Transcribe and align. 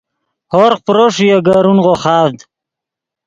ہورغ 0.51 0.79
پرو 0.85 1.05
ݰوئے 1.15 1.31
اےگے 1.35 1.55
رونغو 1.65 1.93
خاڤد 2.01 2.37